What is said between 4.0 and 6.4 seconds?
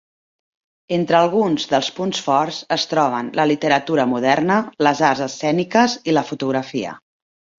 moderna, les arts escèniques i la